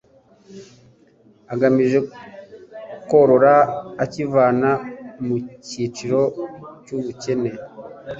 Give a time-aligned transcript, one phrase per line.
[1.53, 1.99] agamije
[3.09, 3.55] korora
[4.03, 4.71] akivana
[5.25, 5.35] mu
[5.67, 6.21] cyiciro
[6.83, 7.51] cy'ubukene